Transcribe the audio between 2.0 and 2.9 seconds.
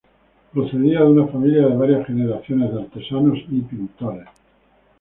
generaciones de